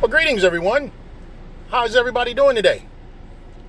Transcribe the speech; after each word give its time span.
Well, 0.00 0.08
greetings, 0.08 0.44
everyone. 0.44 0.92
How's 1.70 1.96
everybody 1.96 2.32
doing 2.32 2.54
today? 2.54 2.84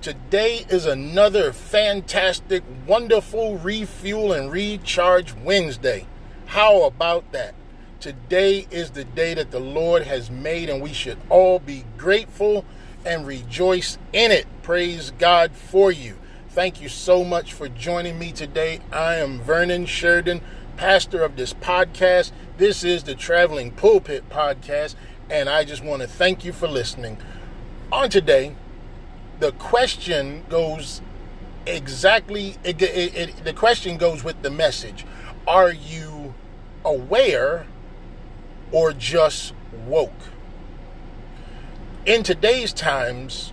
Today 0.00 0.64
is 0.68 0.86
another 0.86 1.52
fantastic, 1.52 2.62
wonderful 2.86 3.58
refuel 3.58 4.32
and 4.32 4.52
recharge 4.52 5.32
Wednesday. 5.34 6.06
How 6.46 6.84
about 6.84 7.32
that? 7.32 7.56
Today 7.98 8.68
is 8.70 8.90
the 8.90 9.02
day 9.02 9.34
that 9.34 9.50
the 9.50 9.58
Lord 9.58 10.04
has 10.04 10.30
made, 10.30 10.70
and 10.70 10.80
we 10.80 10.92
should 10.92 11.18
all 11.30 11.58
be 11.58 11.84
grateful 11.98 12.64
and 13.04 13.26
rejoice 13.26 13.98
in 14.12 14.30
it. 14.30 14.46
Praise 14.62 15.10
God 15.18 15.50
for 15.50 15.90
you. 15.90 16.16
Thank 16.50 16.80
you 16.80 16.88
so 16.88 17.24
much 17.24 17.52
for 17.52 17.68
joining 17.68 18.20
me 18.20 18.30
today. 18.30 18.78
I 18.92 19.16
am 19.16 19.40
Vernon 19.40 19.84
Sheridan, 19.84 20.42
pastor 20.76 21.24
of 21.24 21.34
this 21.34 21.54
podcast. 21.54 22.30
This 22.56 22.84
is 22.84 23.02
the 23.02 23.16
Traveling 23.16 23.72
Pulpit 23.72 24.28
Podcast, 24.28 24.94
and 25.30 25.48
I 25.48 25.64
just 25.64 25.82
want 25.84 26.02
to 26.02 26.08
thank 26.08 26.44
you 26.44 26.52
for 26.52 26.66
listening. 26.66 27.18
On 27.92 28.10
today, 28.10 28.56
the 29.38 29.52
question 29.52 30.44
goes 30.48 31.00
exactly, 31.66 32.56
it, 32.64 32.80
it, 32.82 33.14
it, 33.14 33.44
the 33.44 33.52
question 33.52 33.96
goes 33.96 34.24
with 34.24 34.42
the 34.42 34.50
message. 34.50 35.06
Are 35.46 35.72
you 35.72 36.34
aware 36.84 37.66
or 38.72 38.92
just 38.92 39.54
woke? 39.86 40.12
In 42.06 42.22
today's 42.22 42.72
times, 42.72 43.52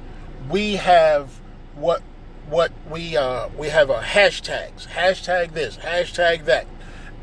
we 0.49 0.75
have 0.75 1.39
what 1.75 2.01
what 2.49 2.71
we 2.89 3.17
uh, 3.17 3.49
we 3.57 3.67
have 3.67 3.89
a 3.89 3.99
hashtags 3.99 4.87
hashtag 4.87 5.51
this 5.51 5.75
hashtag 5.77 6.45
that 6.45 6.65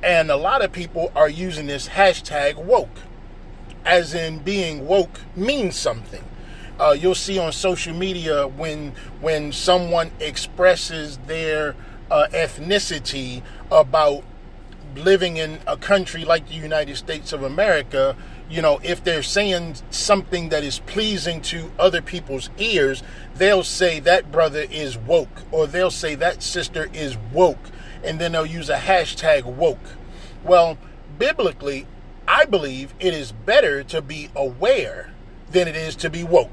and 0.02 0.30
a 0.30 0.36
lot 0.36 0.62
of 0.62 0.70
people 0.70 1.10
are 1.16 1.30
using 1.30 1.66
this 1.66 1.88
hashtag 1.88 2.56
woke 2.56 2.98
as 3.84 4.14
in 4.14 4.38
being 4.38 4.86
woke 4.86 5.20
means 5.36 5.76
something 5.76 6.24
uh, 6.78 6.96
you'll 6.98 7.14
see 7.14 7.38
on 7.38 7.52
social 7.52 7.94
media 7.94 8.46
when 8.46 8.92
when 9.20 9.52
someone 9.52 10.10
expresses 10.20 11.18
their 11.26 11.76
uh, 12.10 12.26
ethnicity 12.32 13.42
about 13.70 14.24
living 14.96 15.36
in 15.36 15.58
a 15.66 15.76
country 15.76 16.24
like 16.24 16.48
the 16.48 16.54
United 16.54 16.96
States 16.96 17.32
of 17.32 17.42
America, 17.42 18.16
you 18.48 18.62
know, 18.62 18.78
if 18.82 19.02
they're 19.02 19.22
saying 19.22 19.74
something 19.90 20.50
that 20.50 20.62
is 20.62 20.78
pleasing 20.80 21.40
to 21.40 21.72
other 21.78 22.00
people's 22.00 22.50
ears, 22.58 23.02
they'll 23.34 23.64
say 23.64 23.98
that 24.00 24.30
brother 24.30 24.64
is 24.70 24.96
woke, 24.96 25.42
or 25.50 25.66
they'll 25.66 25.90
say 25.90 26.14
that 26.14 26.42
sister 26.42 26.88
is 26.92 27.16
woke, 27.32 27.70
and 28.04 28.20
then 28.20 28.32
they'll 28.32 28.46
use 28.46 28.68
a 28.68 28.76
hashtag 28.76 29.44
woke. 29.44 29.96
Well, 30.44 30.78
biblically, 31.18 31.86
I 32.26 32.44
believe 32.44 32.94
it 33.00 33.14
is 33.14 33.32
better 33.32 33.82
to 33.84 34.00
be 34.00 34.30
aware 34.34 35.12
than 35.50 35.68
it 35.68 35.76
is 35.76 35.94
to 35.96 36.10
be 36.10 36.24
woke. 36.24 36.50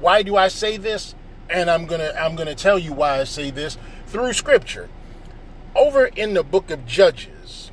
Why 0.00 0.22
do 0.22 0.36
I 0.36 0.48
say 0.48 0.76
this? 0.76 1.14
And 1.48 1.70
I'm 1.70 1.86
gonna 1.86 2.12
I'm 2.18 2.36
gonna 2.36 2.54
tell 2.54 2.78
you 2.78 2.92
why 2.92 3.20
I 3.20 3.24
say 3.24 3.50
this 3.50 3.76
through 4.06 4.32
scripture. 4.32 4.88
Over 5.74 6.06
in 6.06 6.34
the 6.34 6.42
book 6.42 6.70
of 6.70 6.84
Judges, 6.86 7.70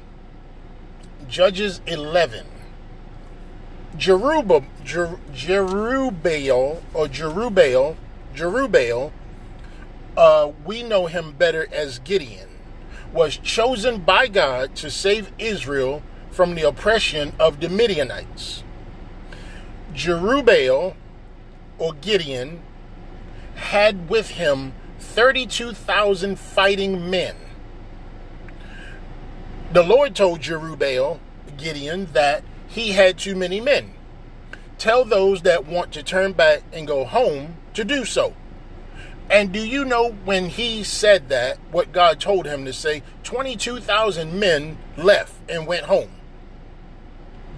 Judges 1.28 1.82
11, 1.88 2.46
Jerubbaal, 3.98 4.66
Jer, 4.84 5.18
or 6.94 7.08
Jerubbaal, 7.08 7.96
Jerubbaal, 8.36 9.12
uh, 10.16 10.52
we 10.66 10.84
know 10.84 11.08
him 11.08 11.34
better 11.34 11.68
as 11.72 12.00
Gideon, 12.00 12.50
was 13.12 13.38
chosen 13.38 14.02
by 14.02 14.28
God 14.28 14.76
to 14.76 14.92
save 14.92 15.32
Israel 15.40 16.04
from 16.38 16.54
the 16.54 16.62
oppression 16.62 17.34
of 17.40 17.60
the 17.62 17.68
Midianites. 17.68 18.64
Jerubbaal 19.96 20.94
or 21.80 21.94
Gideon 21.94 22.62
had 23.56 24.08
with 24.08 24.30
him 24.30 24.74
32,000 25.00 26.38
fighting 26.38 27.10
men. 27.10 27.36
The 29.74 29.82
Lord 29.82 30.16
told 30.16 30.42
Jerubbaal, 30.42 31.18
Gideon, 31.58 32.06
that 32.14 32.44
he 32.68 32.92
had 32.92 33.18
too 33.18 33.36
many 33.36 33.60
men. 33.60 33.96
Tell 34.78 35.06
those 35.06 35.42
that 35.42 35.66
want 35.66 35.92
to 35.94 36.04
turn 36.04 36.34
back 36.34 36.62
and 36.72 36.86
go 36.86 37.04
home 37.04 37.56
to 37.74 37.84
do 37.84 38.06
so. 38.06 38.36
And 39.32 39.52
do 39.52 39.60
you 39.60 39.84
know 39.84 40.12
when 40.24 40.50
he 40.50 40.84
said 40.84 41.30
that, 41.30 41.58
what 41.72 41.92
God 41.92 42.20
told 42.20 42.46
him 42.46 42.64
to 42.66 42.74
say? 42.74 43.02
22,000 43.24 44.40
men 44.40 44.78
left 44.96 45.34
and 45.50 45.66
went 45.66 45.86
home. 45.86 46.12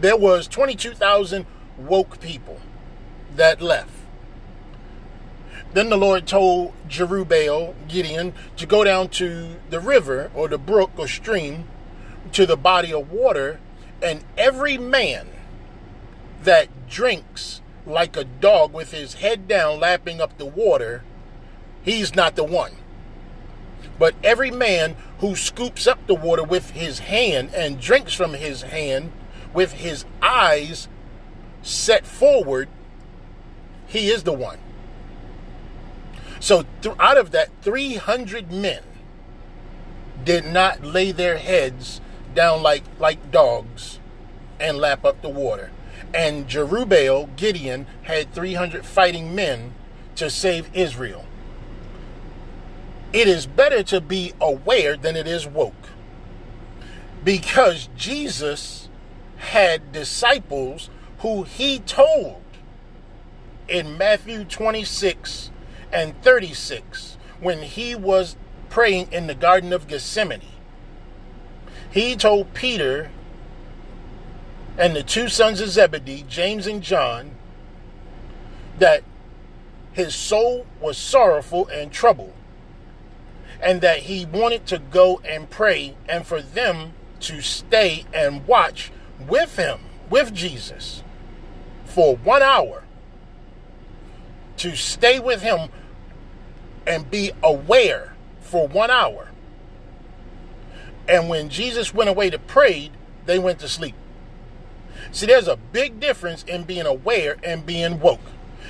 There 0.01 0.17
was 0.17 0.47
22,000 0.47 1.45
woke 1.77 2.19
people 2.19 2.59
that 3.35 3.61
left. 3.61 3.91
Then 5.73 5.89
the 5.89 5.97
Lord 5.97 6.25
told 6.25 6.73
Jerubbaal, 6.87 7.75
Gideon, 7.87 8.33
to 8.57 8.65
go 8.65 8.83
down 8.83 9.09
to 9.09 9.55
the 9.69 9.79
river 9.79 10.31
or 10.33 10.47
the 10.47 10.57
brook 10.57 10.91
or 10.97 11.07
stream 11.07 11.65
to 12.31 12.45
the 12.45 12.57
body 12.57 12.93
of 12.93 13.11
water, 13.11 13.59
and 14.01 14.23
every 14.37 14.77
man 14.77 15.27
that 16.43 16.69
drinks 16.89 17.61
like 17.85 18.15
a 18.15 18.23
dog 18.23 18.73
with 18.73 18.91
his 18.91 19.15
head 19.15 19.47
down, 19.47 19.79
lapping 19.79 20.21
up 20.21 20.37
the 20.37 20.45
water, 20.45 21.03
he's 21.83 22.15
not 22.15 22.35
the 22.35 22.43
one. 22.43 22.73
But 23.97 24.15
every 24.23 24.51
man 24.51 24.95
who 25.19 25.35
scoops 25.35 25.85
up 25.85 26.07
the 26.07 26.15
water 26.15 26.43
with 26.43 26.71
his 26.71 26.99
hand 26.99 27.53
and 27.53 27.81
drinks 27.81 28.13
from 28.13 28.33
his 28.33 28.61
hand 28.61 29.11
with 29.53 29.73
his 29.73 30.05
eyes 30.21 30.87
set 31.61 32.05
forward, 32.05 32.69
he 33.87 34.09
is 34.09 34.23
the 34.23 34.33
one. 34.33 34.59
So 36.39 36.65
th- 36.81 36.95
out 36.99 37.17
of 37.17 37.31
that, 37.31 37.49
300 37.61 38.51
men 38.51 38.83
did 40.23 40.45
not 40.45 40.83
lay 40.83 41.11
their 41.11 41.37
heads 41.37 42.01
down 42.33 42.61
like, 42.61 42.83
like 42.99 43.31
dogs 43.31 43.99
and 44.59 44.77
lap 44.77 45.03
up 45.05 45.21
the 45.21 45.29
water. 45.29 45.71
And 46.13 46.47
Jerubbaal, 46.47 47.35
Gideon, 47.35 47.87
had 48.03 48.33
300 48.33 48.85
fighting 48.85 49.35
men 49.35 49.73
to 50.15 50.29
save 50.29 50.69
Israel. 50.73 51.25
It 53.11 53.27
is 53.27 53.45
better 53.45 53.83
to 53.83 54.01
be 54.01 54.33
aware 54.39 54.95
than 54.95 55.15
it 55.15 55.27
is 55.27 55.47
woke. 55.47 55.73
Because 57.23 57.89
Jesus 57.95 58.88
had 59.39 59.91
disciples 59.91 60.89
who 61.19 61.43
he 61.43 61.79
told 61.79 62.41
in 63.67 63.97
Matthew 63.97 64.43
26 64.43 65.51
and 65.91 66.21
36 66.21 67.17
when 67.39 67.59
he 67.63 67.95
was 67.95 68.35
praying 68.69 69.11
in 69.11 69.27
the 69.27 69.35
Garden 69.35 69.73
of 69.73 69.87
Gethsemane. 69.87 70.41
He 71.89 72.15
told 72.15 72.53
Peter 72.53 73.09
and 74.77 74.95
the 74.95 75.03
two 75.03 75.27
sons 75.27 75.59
of 75.61 75.69
Zebedee, 75.69 76.25
James 76.27 76.67
and 76.67 76.81
John, 76.81 77.31
that 78.77 79.03
his 79.91 80.15
soul 80.15 80.65
was 80.79 80.97
sorrowful 80.97 81.67
and 81.67 81.91
troubled, 81.91 82.33
and 83.61 83.81
that 83.81 83.99
he 84.01 84.25
wanted 84.25 84.65
to 84.67 84.79
go 84.79 85.19
and 85.25 85.49
pray 85.49 85.95
and 86.07 86.25
for 86.25 86.41
them 86.41 86.93
to 87.21 87.41
stay 87.41 88.05
and 88.13 88.47
watch 88.47 88.91
with 89.27 89.55
him, 89.57 89.79
with 90.09 90.33
Jesus, 90.33 91.03
for 91.85 92.15
one 92.17 92.41
hour 92.41 92.83
to 94.57 94.75
stay 94.75 95.19
with 95.19 95.41
him 95.41 95.69
and 96.85 97.09
be 97.09 97.31
aware 97.41 98.13
for 98.41 98.67
one 98.67 98.89
hour. 98.89 99.29
And 101.07 101.29
when 101.29 101.49
Jesus 101.49 101.93
went 101.93 102.09
away 102.09 102.29
to 102.29 102.39
pray, 102.39 102.91
they 103.25 103.39
went 103.39 103.59
to 103.59 103.67
sleep. 103.67 103.95
See, 105.11 105.25
there's 105.25 105.47
a 105.47 105.55
big 105.55 105.99
difference 105.99 106.43
in 106.43 106.63
being 106.63 106.85
aware 106.85 107.37
and 107.43 107.65
being 107.65 107.99
woke. 107.99 108.19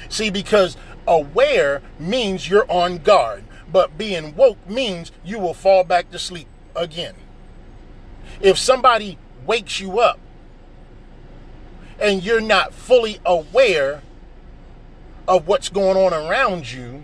See, 0.10 0.30
because 0.30 0.78
aware 1.08 1.82
means 1.98 2.50
you're 2.50 2.70
on 2.72 3.00
guard, 3.00 3.44
but 3.72 3.98
being 3.98 4.36
woke 4.36 4.70
means 4.70 5.12
you 5.24 5.40
will 5.40 5.54
fall 5.54 5.84
back 5.84 6.12
to 6.12 6.20
sleep 6.20 6.48
again. 6.76 7.16
If 8.42 8.58
somebody 8.58 9.18
wakes 9.46 9.80
you 9.80 10.00
up 10.00 10.20
and 12.00 12.24
you're 12.24 12.42
not 12.42 12.74
fully 12.74 13.20
aware 13.26 14.02
of 15.28 15.48
what's 15.48 15.70
going 15.70 15.98
on 15.98 16.14
around 16.14 16.72
you, 16.72 17.04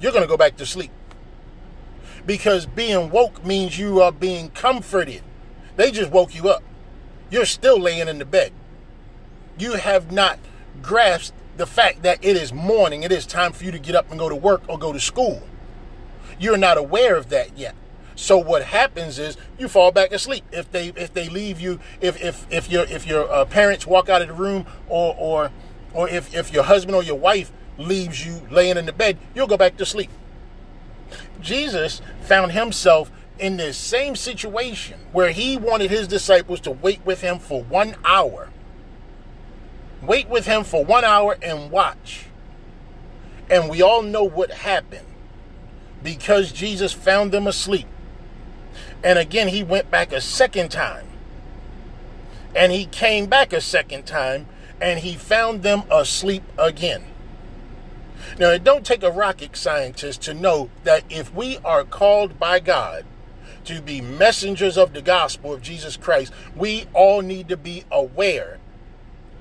you're 0.00 0.12
going 0.12 0.22
to 0.22 0.28
go 0.28 0.36
back 0.36 0.56
to 0.56 0.66
sleep. 0.66 0.90
Because 2.24 2.66
being 2.66 3.10
woke 3.10 3.44
means 3.44 3.78
you 3.78 4.00
are 4.00 4.12
being 4.12 4.50
comforted. 4.50 5.22
They 5.76 5.90
just 5.90 6.10
woke 6.10 6.34
you 6.34 6.48
up. 6.48 6.62
You're 7.30 7.46
still 7.46 7.80
laying 7.80 8.08
in 8.08 8.18
the 8.18 8.24
bed. 8.24 8.52
You 9.58 9.72
have 9.72 10.12
not 10.12 10.38
grasped 10.80 11.36
the 11.56 11.66
fact 11.66 12.02
that 12.02 12.24
it 12.24 12.36
is 12.36 12.52
morning. 12.52 13.02
It 13.02 13.12
is 13.12 13.26
time 13.26 13.52
for 13.52 13.64
you 13.64 13.72
to 13.72 13.78
get 13.78 13.94
up 13.94 14.10
and 14.10 14.18
go 14.18 14.28
to 14.28 14.36
work 14.36 14.62
or 14.68 14.78
go 14.78 14.92
to 14.92 15.00
school. 15.00 15.42
You're 16.38 16.56
not 16.56 16.78
aware 16.78 17.16
of 17.16 17.28
that 17.30 17.56
yet. 17.58 17.74
So 18.14 18.38
what 18.38 18.62
happens 18.62 19.18
is 19.18 19.36
you 19.58 19.68
fall 19.68 19.92
back 19.92 20.12
asleep 20.12 20.44
if 20.52 20.70
they 20.70 20.88
if 20.88 21.12
they 21.14 21.28
leave 21.28 21.60
you 21.60 21.80
if 22.00 22.22
if 22.22 22.46
if 22.50 22.70
your 22.70 22.84
if 22.84 23.06
your 23.06 23.30
uh, 23.32 23.44
parents 23.44 23.86
walk 23.86 24.08
out 24.08 24.22
of 24.22 24.28
the 24.28 24.34
room 24.34 24.66
or 24.88 25.14
or 25.18 25.50
or 25.94 26.08
if, 26.08 26.34
if 26.34 26.52
your 26.52 26.64
husband 26.64 26.94
or 26.94 27.02
your 27.02 27.18
wife 27.18 27.52
leaves 27.78 28.24
you 28.24 28.42
laying 28.50 28.76
in 28.76 28.86
the 28.86 28.92
bed, 28.92 29.18
you'll 29.34 29.46
go 29.46 29.56
back 29.56 29.76
to 29.76 29.86
sleep. 29.86 30.10
Jesus 31.40 32.00
found 32.22 32.52
himself 32.52 33.10
in 33.38 33.56
this 33.56 33.76
same 33.76 34.14
situation 34.14 34.98
where 35.12 35.30
he 35.30 35.56
wanted 35.56 35.90
his 35.90 36.06
disciples 36.06 36.60
to 36.60 36.70
wait 36.70 37.04
with 37.04 37.20
him 37.20 37.38
for 37.38 37.62
one 37.64 37.96
hour. 38.04 38.50
Wait 40.00 40.28
with 40.28 40.46
him 40.46 40.64
for 40.64 40.84
one 40.84 41.04
hour 41.04 41.36
and 41.42 41.70
watch. 41.70 42.26
And 43.50 43.68
we 43.68 43.82
all 43.82 44.02
know 44.02 44.24
what 44.24 44.50
happened 44.50 45.06
because 46.02 46.52
Jesus 46.52 46.92
found 46.92 47.32
them 47.32 47.46
asleep. 47.46 47.86
And 49.02 49.18
again, 49.18 49.48
he 49.48 49.62
went 49.62 49.90
back 49.90 50.12
a 50.12 50.20
second 50.20 50.70
time. 50.70 51.06
And 52.54 52.72
he 52.72 52.86
came 52.86 53.26
back 53.26 53.52
a 53.52 53.60
second 53.60 54.04
time 54.06 54.46
and 54.80 55.00
he 55.00 55.14
found 55.14 55.62
them 55.62 55.84
asleep 55.90 56.42
again. 56.58 57.04
Now, 58.38 58.50
it 58.50 58.64
don't 58.64 58.84
take 58.84 59.02
a 59.02 59.10
rocket 59.10 59.56
scientist 59.56 60.22
to 60.22 60.34
know 60.34 60.70
that 60.84 61.04
if 61.10 61.32
we 61.34 61.58
are 61.58 61.84
called 61.84 62.38
by 62.38 62.60
God 62.60 63.04
to 63.64 63.80
be 63.80 64.00
messengers 64.00 64.76
of 64.76 64.92
the 64.92 65.02
gospel 65.02 65.52
of 65.52 65.62
Jesus 65.62 65.96
Christ, 65.96 66.32
we 66.56 66.86
all 66.92 67.20
need 67.22 67.48
to 67.48 67.56
be 67.56 67.84
aware 67.90 68.58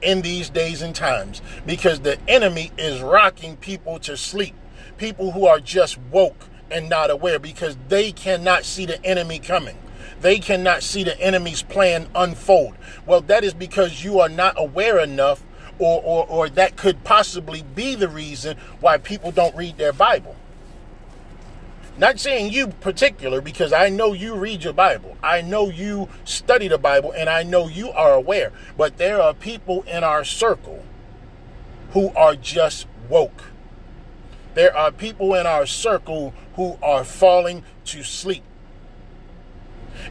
in 0.01 0.21
these 0.21 0.49
days 0.49 0.81
and 0.81 0.95
times 0.95 1.41
because 1.65 2.01
the 2.01 2.17
enemy 2.27 2.71
is 2.77 3.01
rocking 3.01 3.55
people 3.57 3.99
to 3.99 4.17
sleep. 4.17 4.55
People 4.97 5.31
who 5.31 5.45
are 5.45 5.59
just 5.59 5.97
woke 6.11 6.47
and 6.71 6.89
not 6.89 7.09
aware 7.09 7.39
because 7.39 7.77
they 7.89 8.11
cannot 8.11 8.65
see 8.65 8.85
the 8.85 9.03
enemy 9.05 9.39
coming. 9.39 9.77
They 10.21 10.39
cannot 10.39 10.83
see 10.83 11.03
the 11.03 11.19
enemy's 11.19 11.63
plan 11.63 12.07
unfold. 12.13 12.75
Well, 13.05 13.21
that 13.21 13.43
is 13.43 13.53
because 13.53 14.03
you 14.03 14.19
are 14.19 14.29
not 14.29 14.53
aware 14.57 14.99
enough, 14.99 15.43
or, 15.79 16.01
or, 16.03 16.27
or 16.27 16.49
that 16.49 16.75
could 16.75 17.03
possibly 17.03 17.63
be 17.63 17.95
the 17.95 18.07
reason 18.07 18.57
why 18.79 18.97
people 18.97 19.31
don't 19.31 19.55
read 19.55 19.77
their 19.77 19.93
Bible. 19.93 20.35
Not 21.97 22.19
saying 22.19 22.53
you 22.53 22.67
particular, 22.67 23.41
because 23.41 23.73
I 23.73 23.89
know 23.89 24.13
you 24.13 24.35
read 24.35 24.63
your 24.63 24.73
Bible. 24.73 25.17
I 25.21 25.41
know 25.41 25.69
you 25.69 26.07
study 26.23 26.67
the 26.67 26.77
Bible, 26.77 27.11
and 27.11 27.29
I 27.29 27.43
know 27.43 27.67
you 27.67 27.89
are 27.91 28.13
aware. 28.13 28.53
But 28.77 28.97
there 28.97 29.21
are 29.21 29.33
people 29.33 29.83
in 29.83 30.03
our 30.03 30.23
circle 30.23 30.83
who 31.91 32.09
are 32.15 32.35
just 32.35 32.87
woke. 33.09 33.50
There 34.53 34.75
are 34.75 34.91
people 34.91 35.33
in 35.35 35.45
our 35.45 35.65
circle 35.65 36.33
who 36.55 36.77
are 36.81 37.03
falling 37.03 37.63
to 37.85 38.03
sleep. 38.03 38.43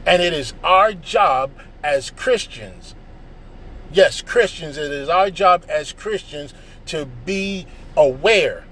And 0.05 0.21
it 0.21 0.33
is 0.33 0.53
our 0.63 0.93
job 0.93 1.51
as 1.83 2.09
Christians, 2.11 2.95
yes, 3.91 4.21
Christians, 4.21 4.77
it 4.77 4.91
is 4.91 5.09
our 5.09 5.29
job 5.29 5.65
as 5.67 5.91
Christians 5.91 6.53
to 6.87 7.05
be 7.05 7.67
aware 7.95 8.65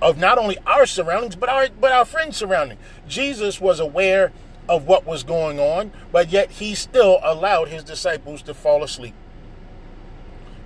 of 0.00 0.18
not 0.18 0.38
only 0.38 0.58
our 0.66 0.86
surroundings, 0.86 1.36
but 1.36 1.48
our 1.48 1.68
but 1.68 1.92
our 1.92 2.04
friends' 2.04 2.36
surroundings. 2.36 2.80
Jesus 3.08 3.60
was 3.60 3.80
aware 3.80 4.32
of 4.68 4.86
what 4.86 5.06
was 5.06 5.22
going 5.22 5.58
on, 5.58 5.92
but 6.12 6.28
yet 6.30 6.50
he 6.50 6.74
still 6.74 7.18
allowed 7.22 7.68
his 7.68 7.82
disciples 7.82 8.42
to 8.42 8.54
fall 8.54 8.82
asleep. 8.82 9.14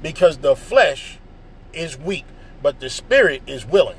Because 0.02 0.38
the 0.38 0.56
flesh 0.56 1.18
is 1.72 1.98
weak, 1.98 2.24
but 2.62 2.80
the 2.80 2.90
spirit 2.90 3.42
is 3.46 3.66
willing. 3.66 3.98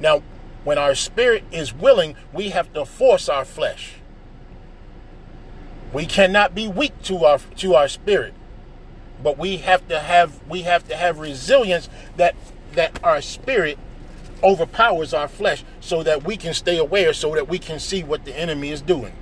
Now, 0.00 0.22
when 0.64 0.78
our 0.78 0.94
spirit 0.94 1.44
is 1.52 1.72
willing, 1.72 2.16
we 2.32 2.50
have 2.50 2.72
to 2.74 2.84
force 2.84 3.28
our 3.28 3.44
flesh. 3.44 3.94
We 5.92 6.06
cannot 6.06 6.54
be 6.54 6.68
weak 6.68 7.00
to 7.04 7.24
our 7.24 7.38
to 7.38 7.74
our 7.74 7.88
spirit, 7.88 8.34
but 9.22 9.38
we 9.38 9.58
have 9.58 9.86
to 9.88 10.00
have 10.00 10.40
we 10.48 10.62
have 10.62 10.86
to 10.88 10.96
have 10.96 11.18
resilience 11.18 11.88
that 12.16 12.34
that 12.74 12.98
our 13.02 13.22
spirit 13.22 13.78
overpowers 14.42 15.14
our 15.14 15.28
flesh 15.28 15.64
so 15.80 16.02
that 16.02 16.24
we 16.24 16.36
can 16.36 16.52
stay 16.52 16.76
aware 16.76 17.12
so 17.12 17.34
that 17.34 17.48
we 17.48 17.58
can 17.58 17.78
see 17.78 18.02
what 18.02 18.24
the 18.24 18.38
enemy 18.38 18.70
is 18.70 18.82
doing 18.82 19.14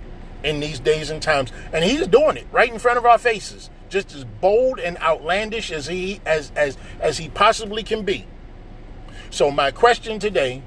in 0.45 0.61
these 0.61 0.79
days 0.79 1.11
and 1.11 1.21
times 1.21 1.51
and 1.73 1.85
he's 1.85 2.07
doing 2.07 2.37
it 2.37 2.47
right 2.53 2.73
in 2.73 2.79
front 2.79 2.99
of 2.99 3.05
our 3.05 3.19
faces 3.19 3.71
just 3.89 4.15
as 4.15 4.25
bold 4.25 4.79
and 4.79 4.97
outlandish 4.99 5.73
as 5.73 5.87
he 5.87 6.21
as 6.25 6.53
as 6.55 6.77
as 7.01 7.19
he 7.19 7.29
possibly 7.29 7.83
can 7.83 8.05
be 8.05 8.27
so 9.31 9.51
my 9.51 9.71
question 9.73 10.21
today 10.21 10.63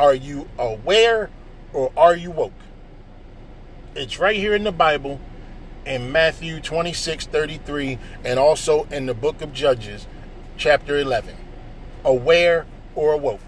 are 0.00 0.14
you 0.14 0.48
aware 0.58 1.28
or 1.74 1.92
are 1.94 2.16
you 2.16 2.30
woke? 2.30 2.54
It's 3.94 4.18
right 4.18 4.36
here 4.36 4.54
in 4.54 4.64
the 4.64 4.72
Bible 4.72 5.20
in 5.84 6.10
Matthew 6.10 6.58
26 6.58 7.26
33 7.26 7.98
and 8.24 8.38
also 8.38 8.84
in 8.84 9.04
the 9.04 9.12
book 9.12 9.42
of 9.42 9.52
Judges, 9.52 10.06
chapter 10.56 10.96
11. 10.96 11.36
Aware 12.02 12.64
or 12.94 13.12
awoke. 13.12 13.40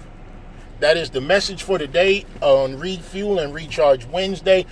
That 0.80 0.98
is 0.98 1.08
the 1.08 1.22
message 1.22 1.62
for 1.62 1.78
today 1.78 2.26
on 2.42 2.78
Refuel 2.78 3.38
and 3.38 3.54
Recharge 3.54 4.04
Wednesday. 4.04 4.66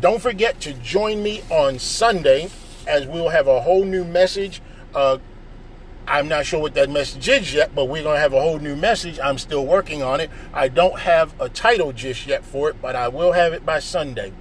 Don't 0.00 0.20
forget 0.20 0.60
to 0.60 0.72
join 0.74 1.22
me 1.22 1.42
on 1.50 1.78
Sunday 1.78 2.50
as 2.86 3.06
we'll 3.06 3.30
have 3.30 3.46
a 3.48 3.62
whole 3.62 3.84
new 3.84 4.04
message 4.04 4.60
uh, 4.94 5.18
I'm 6.08 6.28
not 6.28 6.46
sure 6.46 6.60
what 6.60 6.74
that 6.74 6.88
message 6.88 7.28
is 7.28 7.52
yet, 7.52 7.74
but 7.74 7.86
we're 7.86 8.04
going 8.04 8.14
to 8.14 8.20
have 8.20 8.32
a 8.32 8.40
whole 8.40 8.60
new 8.60 8.76
message. 8.76 9.18
I'm 9.22 9.38
still 9.38 9.66
working 9.66 10.02
on 10.02 10.20
it. 10.20 10.30
I 10.54 10.68
don't 10.68 11.00
have 11.00 11.38
a 11.40 11.48
title 11.48 11.92
just 11.92 12.26
yet 12.26 12.44
for 12.44 12.70
it, 12.70 12.80
but 12.80 12.94
I 12.94 13.08
will 13.08 13.32
have 13.32 13.52
it 13.52 13.66
by 13.66 13.80
Sunday. 13.80 14.32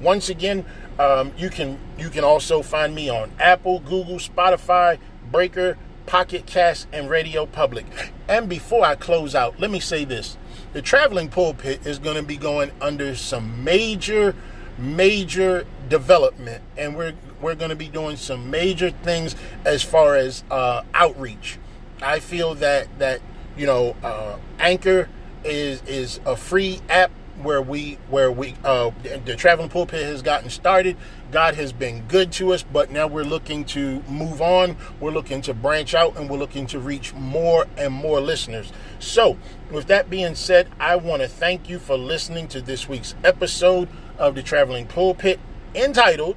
Once 0.00 0.28
again, 0.28 0.66
um, 0.98 1.32
you 1.36 1.48
can 1.48 1.78
you 1.98 2.10
can 2.10 2.24
also 2.24 2.62
find 2.62 2.94
me 2.94 3.08
on 3.08 3.32
Apple, 3.40 3.80
Google, 3.80 4.16
Spotify, 4.16 4.98
Breaker, 5.32 5.78
Pocket 6.04 6.46
Cast, 6.46 6.88
and 6.92 7.08
Radio 7.08 7.46
Public. 7.46 7.86
And 8.28 8.48
before 8.48 8.84
I 8.84 8.94
close 8.94 9.34
out, 9.34 9.58
let 9.58 9.70
me 9.70 9.80
say 9.80 10.04
this: 10.04 10.36
the 10.74 10.82
traveling 10.82 11.30
pulpit 11.30 11.86
is 11.86 11.98
going 11.98 12.16
to 12.16 12.22
be 12.22 12.36
going 12.36 12.70
under 12.82 13.16
some 13.16 13.64
major, 13.64 14.36
major 14.78 15.66
development, 15.88 16.62
and 16.76 16.96
we're 16.96 17.14
we're 17.40 17.54
going 17.54 17.70
to 17.70 17.76
be 17.76 17.88
doing 17.88 18.16
some 18.16 18.50
major 18.50 18.90
things 18.90 19.36
as 19.64 19.82
far 19.82 20.16
as 20.16 20.44
uh, 20.50 20.82
outreach. 20.94 21.58
I 22.02 22.20
feel 22.20 22.54
that 22.56 22.98
that 22.98 23.20
you 23.56 23.66
know 23.66 23.96
uh, 24.02 24.36
Anchor 24.58 25.08
is 25.44 25.82
is 25.82 26.20
a 26.24 26.36
free 26.36 26.80
app 26.88 27.10
where 27.42 27.60
we 27.60 27.98
where 28.08 28.30
we 28.30 28.54
uh, 28.64 28.90
the 29.24 29.34
traveling 29.36 29.68
pulpit 29.68 30.04
has 30.04 30.22
gotten 30.22 30.50
started. 30.50 30.96
God 31.30 31.54
has 31.56 31.72
been 31.72 32.02
good 32.06 32.30
to 32.32 32.52
us, 32.52 32.62
but 32.62 32.90
now 32.90 33.06
we're 33.06 33.24
looking 33.24 33.64
to 33.66 34.02
move 34.02 34.40
on. 34.40 34.76
We're 35.00 35.10
looking 35.10 35.42
to 35.42 35.54
branch 35.54 35.94
out, 35.94 36.16
and 36.16 36.30
we're 36.30 36.38
looking 36.38 36.66
to 36.68 36.78
reach 36.78 37.12
more 37.14 37.66
and 37.76 37.92
more 37.92 38.20
listeners. 38.20 38.72
So, 39.00 39.36
with 39.70 39.86
that 39.88 40.08
being 40.08 40.34
said, 40.36 40.68
I 40.78 40.96
want 40.96 41.22
to 41.22 41.28
thank 41.28 41.68
you 41.68 41.78
for 41.78 41.96
listening 41.96 42.46
to 42.48 42.60
this 42.60 42.88
week's 42.88 43.14
episode 43.24 43.88
of 44.18 44.34
the 44.34 44.42
Traveling 44.42 44.86
Pulpit 44.86 45.40
entitled 45.74 46.36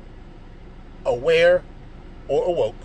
aware, 1.07 1.63
or 2.27 2.46
awoke. 2.46 2.75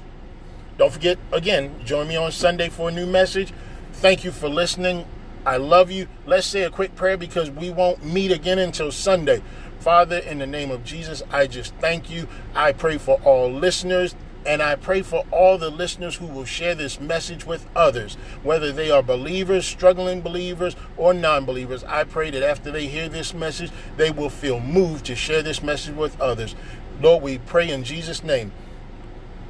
Don't 0.78 0.92
forget, 0.92 1.18
again, 1.32 1.75
join 1.84 2.08
me 2.08 2.16
on 2.16 2.32
Sunday 2.32 2.68
for 2.68 2.88
a 2.88 2.92
new 2.92 3.06
message. 3.06 3.52
Thank 3.92 4.25
you 4.25 4.32
for 4.32 4.49
listening. 4.49 5.04
I 5.44 5.56
love 5.56 5.90
you. 5.90 6.08
Let's 6.25 6.46
say 6.46 6.62
a 6.62 6.70
quick 6.70 6.94
prayer 6.94 7.16
because 7.16 7.50
we 7.50 7.70
won't 7.70 8.04
meet 8.04 8.30
again 8.30 8.58
until 8.58 8.90
Sunday. 8.92 9.42
Father, 9.80 10.18
in 10.18 10.38
the 10.38 10.46
name 10.46 10.70
of 10.70 10.84
Jesus, 10.84 11.22
I 11.30 11.49
just 11.49 11.75
thank 11.76 12.08
you. 12.08 12.28
I 12.54 12.72
pray 12.72 12.96
for 12.99 13.20
all 13.25 13.50
listeners. 13.50 14.14
And 14.44 14.62
I 14.62 14.75
pray 14.75 15.02
for 15.02 15.25
all 15.30 15.56
the 15.58 15.70
listeners 15.70 16.16
who 16.16 16.26
will 16.26 16.44
share 16.44 16.75
this 16.75 17.00
message 17.00 17.46
with 17.46 17.66
others, 17.76 18.14
whether 18.42 18.72
they 18.72 18.90
are 18.90 19.02
believers, 19.02 19.66
struggling 19.66 20.20
believers, 20.20 20.75
or 20.96 21.14
non 21.14 21.44
believers. 21.44 21.84
I 21.84 22.04
pray 22.04 22.30
that 22.30 22.42
after 22.42 22.70
they 22.70 22.87
hear 22.87 23.08
this 23.08 23.34
message, 23.34 23.70
they 23.96 24.11
will 24.11 24.30
feel 24.30 24.58
moved 24.61 25.06
to 25.06 25.14
share 25.14 25.42
this 25.42 25.62
message 25.62 25.94
with 25.94 26.20
others. 26.20 26.54
Lord, 27.00 27.22
we 27.22 27.38
pray 27.38 27.70
in 27.70 27.84
Jesus' 27.84 28.25
name. 28.25 28.52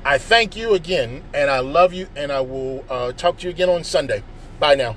I 0.05 0.19
thank 0.19 0.57
you 0.57 0.75
again, 0.75 1.23
and 1.33 1.51
I 1.51 1.61
love 1.61 1.93
you, 1.93 2.09
and 2.17 2.33
I 2.33 2.41
will 2.41 2.85
uh, 2.91 3.13
talk 3.13 3.39
to 3.39 3.45
you 3.45 3.51
again 3.51 3.69
on 3.69 3.85
Sunday. 3.85 4.23
Bye 4.59 4.75
now. 4.75 4.97